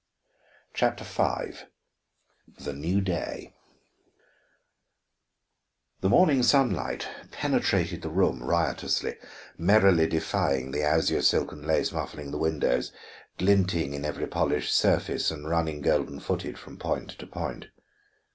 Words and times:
CHAPTER 0.73 1.03
V 1.03 1.59
THE 2.57 2.73
NEW 2.73 3.01
DAY 3.01 3.53
The 5.99 6.09
morning 6.09 6.41
sunlight 6.41 7.07
penetrated 7.29 8.01
the 8.01 8.09
room 8.09 8.41
riotously, 8.41 9.17
merrily 9.59 10.07
defying 10.07 10.71
the 10.71 10.81
azure 10.81 11.21
silk 11.21 11.51
and 11.51 11.67
lace 11.67 11.91
muffling 11.91 12.31
the 12.31 12.39
windows, 12.39 12.91
glinting 13.37 13.93
in 13.93 14.03
every 14.03 14.25
polished 14.25 14.73
surface 14.75 15.29
and 15.29 15.47
running 15.47 15.81
golden 15.81 16.19
footed 16.19 16.57
from 16.57 16.79
point 16.79 17.11
to 17.11 17.27
point. 17.27 17.67